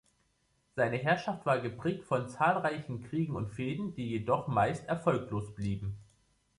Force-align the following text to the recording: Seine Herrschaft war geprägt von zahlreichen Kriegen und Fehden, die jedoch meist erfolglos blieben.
Seine 0.75 0.97
Herrschaft 0.97 1.45
war 1.45 1.59
geprägt 1.59 2.05
von 2.05 2.27
zahlreichen 2.27 3.03
Kriegen 3.03 3.35
und 3.35 3.49
Fehden, 3.51 3.93
die 3.93 4.09
jedoch 4.09 4.47
meist 4.47 4.87
erfolglos 4.89 5.53
blieben. 5.53 5.95